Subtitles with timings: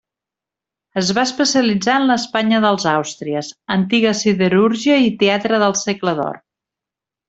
[1.01, 6.47] Es va especialitzar en l'Espanya dels Àustries, antiga siderúrgia i teatre del segle d'Or.